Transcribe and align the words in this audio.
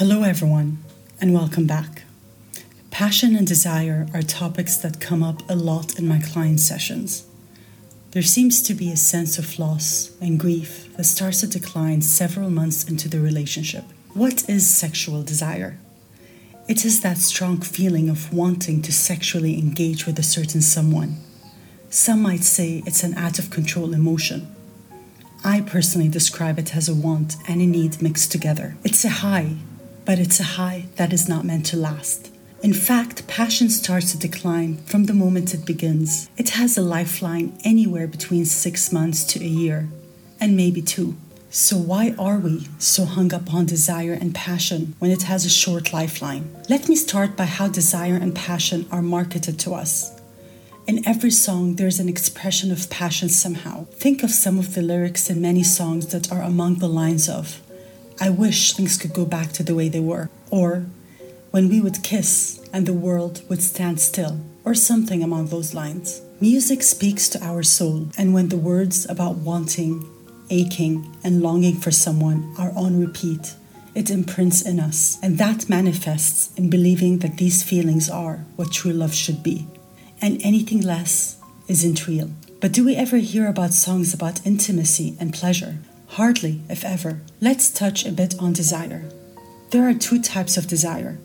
Hello, 0.00 0.22
everyone, 0.22 0.78
and 1.20 1.34
welcome 1.34 1.66
back. 1.66 2.04
Passion 2.90 3.36
and 3.36 3.46
desire 3.46 4.06
are 4.14 4.22
topics 4.22 4.78
that 4.78 4.98
come 4.98 5.22
up 5.22 5.42
a 5.46 5.54
lot 5.54 5.98
in 5.98 6.08
my 6.08 6.18
client 6.18 6.58
sessions. 6.60 7.26
There 8.12 8.22
seems 8.22 8.62
to 8.62 8.72
be 8.72 8.90
a 8.90 8.96
sense 8.96 9.36
of 9.36 9.58
loss 9.58 10.12
and 10.18 10.40
grief 10.40 10.88
that 10.96 11.04
starts 11.04 11.40
to 11.40 11.46
decline 11.46 12.00
several 12.00 12.48
months 12.48 12.88
into 12.88 13.10
the 13.10 13.20
relationship. 13.20 13.84
What 14.14 14.48
is 14.48 14.66
sexual 14.66 15.22
desire? 15.22 15.76
It 16.66 16.86
is 16.86 17.02
that 17.02 17.18
strong 17.18 17.60
feeling 17.60 18.08
of 18.08 18.32
wanting 18.32 18.80
to 18.80 18.92
sexually 18.94 19.58
engage 19.58 20.06
with 20.06 20.18
a 20.18 20.22
certain 20.22 20.62
someone. 20.62 21.18
Some 21.90 22.22
might 22.22 22.44
say 22.44 22.82
it's 22.86 23.04
an 23.04 23.12
out 23.18 23.38
of 23.38 23.50
control 23.50 23.92
emotion. 23.92 24.48
I 25.44 25.60
personally 25.60 26.08
describe 26.08 26.58
it 26.58 26.74
as 26.74 26.88
a 26.88 26.94
want 26.94 27.36
and 27.46 27.60
a 27.60 27.66
need 27.66 28.00
mixed 28.00 28.32
together. 28.32 28.76
It's 28.82 29.04
a 29.04 29.10
high, 29.10 29.56
but 30.04 30.18
it's 30.18 30.40
a 30.40 30.54
high 30.58 30.86
that 30.96 31.12
is 31.12 31.28
not 31.28 31.44
meant 31.44 31.66
to 31.66 31.76
last. 31.76 32.30
In 32.62 32.74
fact, 32.74 33.26
passion 33.26 33.70
starts 33.70 34.12
to 34.12 34.18
decline 34.18 34.76
from 34.84 35.04
the 35.04 35.14
moment 35.14 35.54
it 35.54 35.64
begins. 35.64 36.28
It 36.36 36.50
has 36.50 36.76
a 36.76 36.82
lifeline 36.82 37.58
anywhere 37.64 38.06
between 38.06 38.44
six 38.44 38.92
months 38.92 39.24
to 39.32 39.40
a 39.40 39.48
year, 39.48 39.88
and 40.38 40.56
maybe 40.56 40.82
two. 40.82 41.16
So, 41.48 41.76
why 41.76 42.14
are 42.18 42.38
we 42.38 42.68
so 42.78 43.06
hung 43.06 43.34
up 43.34 43.52
on 43.52 43.66
desire 43.66 44.12
and 44.12 44.34
passion 44.34 44.94
when 44.98 45.10
it 45.10 45.22
has 45.22 45.44
a 45.44 45.50
short 45.50 45.92
lifeline? 45.92 46.54
Let 46.68 46.88
me 46.88 46.96
start 46.96 47.36
by 47.36 47.46
how 47.46 47.68
desire 47.68 48.14
and 48.14 48.36
passion 48.36 48.86
are 48.92 49.02
marketed 49.02 49.58
to 49.60 49.74
us. 49.74 50.20
In 50.86 51.06
every 51.08 51.30
song, 51.30 51.76
there 51.76 51.86
is 51.86 51.98
an 51.98 52.08
expression 52.08 52.70
of 52.70 52.90
passion 52.90 53.28
somehow. 53.28 53.84
Think 53.92 54.22
of 54.22 54.30
some 54.30 54.58
of 54.58 54.74
the 54.74 54.82
lyrics 54.82 55.30
in 55.30 55.40
many 55.40 55.62
songs 55.62 56.08
that 56.08 56.30
are 56.30 56.42
among 56.42 56.76
the 56.76 56.88
lines 56.88 57.28
of, 57.28 57.60
I 58.22 58.28
wish 58.28 58.74
things 58.74 58.98
could 58.98 59.14
go 59.14 59.24
back 59.24 59.52
to 59.52 59.62
the 59.62 59.74
way 59.74 59.88
they 59.88 60.00
were, 60.00 60.28
or 60.50 60.84
when 61.52 61.70
we 61.70 61.80
would 61.80 62.02
kiss 62.02 62.60
and 62.70 62.84
the 62.84 62.92
world 62.92 63.42
would 63.48 63.62
stand 63.62 63.98
still, 63.98 64.38
or 64.62 64.74
something 64.74 65.22
along 65.22 65.46
those 65.46 65.72
lines. 65.72 66.20
Music 66.38 66.82
speaks 66.82 67.30
to 67.30 67.42
our 67.42 67.62
soul, 67.62 68.08
and 68.18 68.34
when 68.34 68.50
the 68.50 68.58
words 68.58 69.08
about 69.08 69.36
wanting, 69.36 70.06
aching, 70.50 71.16
and 71.24 71.42
longing 71.42 71.76
for 71.76 71.90
someone 71.90 72.54
are 72.58 72.72
on 72.76 73.00
repeat, 73.00 73.54
it 73.94 74.10
imprints 74.10 74.60
in 74.62 74.78
us, 74.78 75.18
and 75.22 75.38
that 75.38 75.68
manifests 75.70 76.54
in 76.58 76.68
believing 76.68 77.20
that 77.20 77.38
these 77.38 77.62
feelings 77.62 78.10
are 78.10 78.44
what 78.56 78.70
true 78.70 78.92
love 78.92 79.14
should 79.14 79.42
be, 79.42 79.66
and 80.20 80.40
anything 80.44 80.82
less 80.82 81.38
isn't 81.68 82.06
real. 82.06 82.30
But 82.60 82.72
do 82.72 82.84
we 82.84 82.96
ever 82.96 83.16
hear 83.16 83.48
about 83.48 83.72
songs 83.72 84.12
about 84.12 84.46
intimacy 84.46 85.16
and 85.18 85.32
pleasure? 85.32 85.78
Hardly, 86.10 86.60
if 86.68 86.84
ever. 86.84 87.20
Let's 87.40 87.70
touch 87.70 88.04
a 88.04 88.10
bit 88.10 88.34
on 88.40 88.52
desire. 88.52 89.04
There 89.70 89.88
are 89.88 89.94
two 89.94 90.20
types 90.20 90.56
of 90.56 90.66
desire 90.66 91.18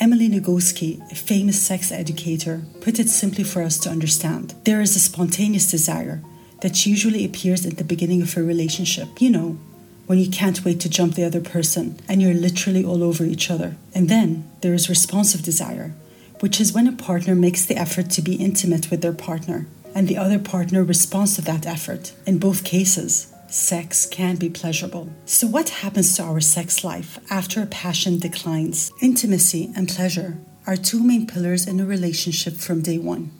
Emily 0.00 0.28
Nagoski, 0.28 1.00
a 1.12 1.14
famous 1.14 1.60
sex 1.60 1.92
educator, 1.92 2.62
put 2.80 2.98
it 2.98 3.08
simply 3.08 3.44
for 3.44 3.62
us 3.62 3.78
to 3.78 3.90
understand. 3.90 4.54
There 4.64 4.80
is 4.80 4.96
a 4.96 5.00
spontaneous 5.00 5.70
desire 5.70 6.22
that 6.62 6.86
usually 6.86 7.24
appears 7.24 7.64
at 7.66 7.76
the 7.76 7.84
beginning 7.84 8.22
of 8.22 8.36
a 8.36 8.42
relationship. 8.42 9.20
You 9.20 9.30
know, 9.30 9.58
when 10.06 10.18
you 10.18 10.30
can't 10.30 10.64
wait 10.64 10.80
to 10.80 10.88
jump 10.88 11.14
the 11.14 11.24
other 11.24 11.40
person 11.40 12.00
and 12.08 12.20
you're 12.20 12.34
literally 12.34 12.84
all 12.84 13.04
over 13.04 13.24
each 13.24 13.50
other. 13.50 13.76
And 13.94 14.08
then 14.08 14.50
there 14.62 14.74
is 14.74 14.88
responsive 14.88 15.42
desire, 15.42 15.92
which 16.40 16.60
is 16.60 16.72
when 16.72 16.88
a 16.88 16.92
partner 16.92 17.34
makes 17.34 17.64
the 17.64 17.76
effort 17.76 18.10
to 18.10 18.22
be 18.22 18.36
intimate 18.36 18.90
with 18.90 19.02
their 19.02 19.12
partner 19.12 19.66
and 19.94 20.08
the 20.08 20.16
other 20.16 20.38
partner 20.38 20.82
responds 20.82 21.36
to 21.36 21.42
that 21.42 21.66
effort. 21.66 22.14
In 22.26 22.38
both 22.38 22.64
cases, 22.64 23.32
sex 23.54 24.06
can 24.06 24.36
be 24.36 24.50
pleasurable. 24.50 25.08
So, 25.24 25.46
what 25.46 25.68
happens 25.68 26.16
to 26.16 26.24
our 26.24 26.40
sex 26.40 26.82
life 26.82 27.18
after 27.30 27.64
passion 27.66 28.18
declines? 28.18 28.92
Intimacy 29.00 29.72
and 29.76 29.88
pleasure 29.88 30.38
are 30.66 30.76
two 30.76 31.02
main 31.02 31.26
pillars 31.26 31.66
in 31.66 31.78
a 31.78 31.86
relationship 31.86 32.54
from 32.54 32.82
day 32.82 32.98
one. 32.98 33.30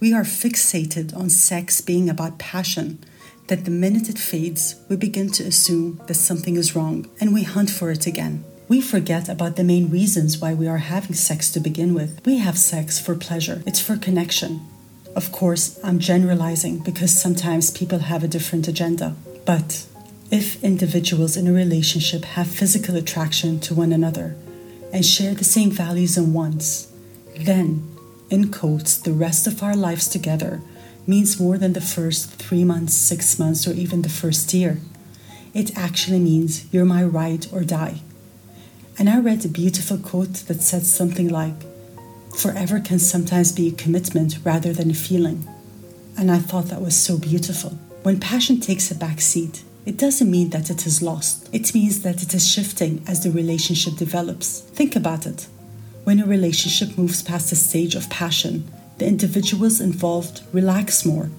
We 0.00 0.12
are 0.12 0.24
fixated 0.24 1.16
on 1.16 1.30
sex 1.30 1.80
being 1.80 2.10
about 2.10 2.38
passion, 2.38 2.98
that 3.48 3.64
the 3.64 3.70
minute 3.70 4.08
it 4.08 4.18
fades, 4.18 4.76
we 4.88 4.96
begin 4.96 5.30
to 5.30 5.44
assume 5.44 6.00
that 6.06 6.14
something 6.14 6.56
is 6.56 6.74
wrong 6.74 7.08
and 7.20 7.32
we 7.32 7.44
hunt 7.44 7.70
for 7.70 7.90
it 7.90 8.06
again. 8.06 8.44
We 8.68 8.80
forget 8.80 9.28
about 9.28 9.54
the 9.54 9.64
main 9.64 9.90
reasons 9.90 10.38
why 10.38 10.52
we 10.54 10.66
are 10.66 10.78
having 10.78 11.14
sex 11.14 11.50
to 11.52 11.60
begin 11.60 11.94
with. 11.94 12.20
We 12.26 12.38
have 12.38 12.58
sex 12.58 12.98
for 12.98 13.14
pleasure, 13.14 13.62
it's 13.64 13.80
for 13.80 13.96
connection. 13.96 14.66
Of 15.14 15.32
course, 15.32 15.80
I'm 15.82 15.98
generalizing 15.98 16.80
because 16.80 17.10
sometimes 17.10 17.70
people 17.70 18.00
have 18.00 18.22
a 18.22 18.28
different 18.28 18.68
agenda. 18.68 19.14
But 19.46 19.86
if 20.30 20.62
individuals 20.64 21.36
in 21.36 21.46
a 21.46 21.52
relationship 21.52 22.24
have 22.24 22.48
physical 22.48 22.96
attraction 22.96 23.60
to 23.60 23.74
one 23.74 23.92
another 23.92 24.36
and 24.92 25.06
share 25.06 25.34
the 25.34 25.44
same 25.44 25.70
values 25.70 26.18
and 26.18 26.34
wants, 26.34 26.92
then, 27.38 27.88
in 28.28 28.50
quotes, 28.50 28.98
the 28.98 29.12
rest 29.12 29.46
of 29.46 29.62
our 29.62 29.76
lives 29.76 30.08
together 30.08 30.60
means 31.06 31.38
more 31.38 31.58
than 31.58 31.74
the 31.74 31.80
first 31.80 32.30
three 32.30 32.64
months, 32.64 32.92
six 32.94 33.38
months, 33.38 33.68
or 33.68 33.72
even 33.72 34.02
the 34.02 34.08
first 34.08 34.52
year. 34.52 34.80
It 35.54 35.78
actually 35.78 36.18
means 36.18 36.66
you're 36.72 36.84
my 36.84 37.04
ride 37.04 37.46
or 37.52 37.62
die. 37.62 38.00
And 38.98 39.08
I 39.08 39.20
read 39.20 39.44
a 39.44 39.48
beautiful 39.48 39.98
quote 39.98 40.34
that 40.48 40.60
said 40.60 40.84
something 40.84 41.28
like, 41.28 41.54
Forever 42.36 42.80
can 42.80 42.98
sometimes 42.98 43.52
be 43.52 43.68
a 43.68 43.72
commitment 43.72 44.38
rather 44.44 44.72
than 44.72 44.90
a 44.90 44.94
feeling. 44.94 45.46
And 46.18 46.32
I 46.32 46.38
thought 46.38 46.66
that 46.66 46.82
was 46.82 46.96
so 46.96 47.16
beautiful. 47.16 47.78
When 48.06 48.20
passion 48.20 48.60
takes 48.60 48.88
a 48.92 48.94
back 48.94 49.20
seat, 49.20 49.64
it 49.84 49.96
doesn't 49.96 50.30
mean 50.30 50.50
that 50.50 50.70
it 50.70 50.86
is 50.86 51.02
lost. 51.02 51.48
It 51.52 51.74
means 51.74 52.02
that 52.02 52.22
it 52.22 52.34
is 52.34 52.48
shifting 52.48 53.02
as 53.08 53.24
the 53.24 53.32
relationship 53.32 53.96
develops. 53.96 54.60
Think 54.60 54.94
about 54.94 55.26
it. 55.26 55.48
When 56.04 56.20
a 56.20 56.24
relationship 56.24 56.96
moves 56.96 57.24
past 57.24 57.50
the 57.50 57.56
stage 57.56 57.96
of 57.96 58.08
passion, 58.08 58.70
the 58.98 59.08
individuals 59.08 59.80
involved 59.80 60.42
relax 60.52 61.04
more 61.04 61.30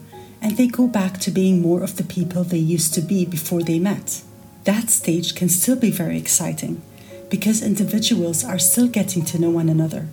and 0.41 0.57
they 0.57 0.67
go 0.67 0.87
back 0.87 1.19
to 1.19 1.31
being 1.31 1.61
more 1.61 1.83
of 1.83 1.95
the 1.95 2.03
people 2.03 2.43
they 2.43 2.57
used 2.57 2.93
to 2.95 3.01
be 3.01 3.23
before 3.23 3.63
they 3.63 3.79
met. 3.79 4.21
That 4.65 4.89
stage 4.89 5.35
can 5.35 5.47
still 5.47 5.77
be 5.77 5.89
very 5.89 6.17
exciting 6.17 6.81
because 7.29 7.63
individuals 7.63 8.43
are 8.43 8.59
still 8.59 8.89
getting 8.89 9.23
to 9.27 9.39
know 9.39 9.51
one 9.51 9.69
another. 9.69 10.09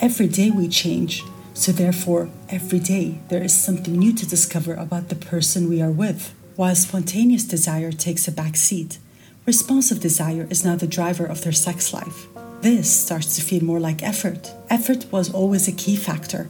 Every 0.00 0.28
day 0.28 0.50
we 0.50 0.68
change, 0.68 1.24
so, 1.58 1.72
therefore, 1.72 2.30
every 2.50 2.78
day 2.78 3.18
there 3.30 3.42
is 3.42 3.52
something 3.52 3.98
new 3.98 4.12
to 4.12 4.24
discover 4.24 4.74
about 4.74 5.08
the 5.08 5.16
person 5.16 5.68
we 5.68 5.82
are 5.82 5.90
with. 5.90 6.32
While 6.54 6.76
spontaneous 6.76 7.42
desire 7.42 7.90
takes 7.90 8.28
a 8.28 8.32
back 8.32 8.54
seat, 8.54 8.98
responsive 9.44 9.98
desire 9.98 10.46
is 10.50 10.64
now 10.64 10.76
the 10.76 10.86
driver 10.86 11.26
of 11.26 11.42
their 11.42 11.50
sex 11.52 11.92
life. 11.92 12.28
This 12.60 12.88
starts 12.88 13.34
to 13.34 13.42
feel 13.42 13.64
more 13.64 13.80
like 13.80 14.04
effort. 14.04 14.52
Effort 14.70 15.06
was 15.10 15.34
always 15.34 15.66
a 15.66 15.72
key 15.72 15.96
factor. 15.96 16.44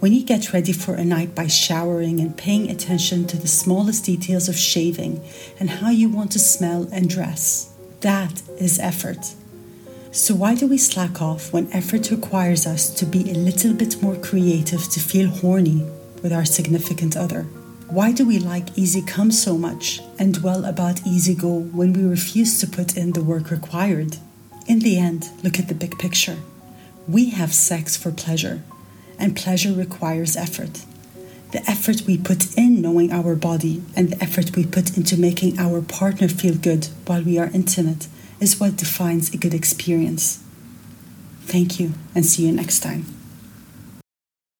When 0.00 0.12
you 0.12 0.22
get 0.22 0.52
ready 0.52 0.74
for 0.74 0.92
a 0.92 1.06
night 1.06 1.34
by 1.34 1.46
showering 1.46 2.20
and 2.20 2.36
paying 2.36 2.70
attention 2.70 3.26
to 3.28 3.38
the 3.38 3.48
smallest 3.48 4.04
details 4.04 4.50
of 4.50 4.56
shaving 4.56 5.22
and 5.58 5.70
how 5.70 5.88
you 5.88 6.10
want 6.10 6.32
to 6.32 6.38
smell 6.38 6.86
and 6.92 7.08
dress, 7.08 7.72
that 8.02 8.42
is 8.60 8.78
effort. 8.78 9.32
So, 10.14 10.32
why 10.32 10.54
do 10.54 10.68
we 10.68 10.78
slack 10.78 11.20
off 11.20 11.52
when 11.52 11.72
effort 11.72 12.12
requires 12.12 12.68
us 12.68 12.88
to 13.00 13.04
be 13.04 13.32
a 13.32 13.34
little 13.34 13.74
bit 13.74 14.00
more 14.00 14.14
creative 14.14 14.88
to 14.90 15.00
feel 15.00 15.28
horny 15.28 15.84
with 16.22 16.32
our 16.32 16.44
significant 16.44 17.16
other? 17.16 17.42
Why 17.88 18.12
do 18.12 18.24
we 18.24 18.38
like 18.38 18.78
easy 18.78 19.02
come 19.02 19.32
so 19.32 19.58
much 19.58 20.00
and 20.16 20.32
dwell 20.32 20.66
about 20.66 21.04
easy 21.04 21.34
go 21.34 21.52
when 21.58 21.92
we 21.92 22.04
refuse 22.04 22.60
to 22.60 22.68
put 22.68 22.96
in 22.96 23.10
the 23.10 23.24
work 23.24 23.50
required? 23.50 24.18
In 24.68 24.78
the 24.78 24.98
end, 24.98 25.30
look 25.42 25.58
at 25.58 25.66
the 25.66 25.74
big 25.74 25.98
picture. 25.98 26.36
We 27.08 27.30
have 27.30 27.52
sex 27.52 27.96
for 27.96 28.12
pleasure, 28.12 28.62
and 29.18 29.34
pleasure 29.34 29.72
requires 29.72 30.36
effort. 30.36 30.84
The 31.50 31.68
effort 31.68 32.02
we 32.06 32.18
put 32.18 32.56
in 32.56 32.80
knowing 32.80 33.10
our 33.10 33.34
body 33.34 33.82
and 33.96 34.10
the 34.10 34.22
effort 34.22 34.54
we 34.54 34.64
put 34.64 34.96
into 34.96 35.18
making 35.18 35.58
our 35.58 35.82
partner 35.82 36.28
feel 36.28 36.54
good 36.54 36.86
while 37.04 37.24
we 37.24 37.36
are 37.36 37.50
intimate 37.52 38.06
is 38.44 38.60
what 38.60 38.76
defines 38.76 39.32
a 39.34 39.38
good 39.38 39.54
experience. 39.54 40.38
Thank 41.46 41.80
you 41.80 41.94
and 42.14 42.24
see 42.24 42.46
you 42.46 42.52
next 42.52 42.80
time. 42.80 43.06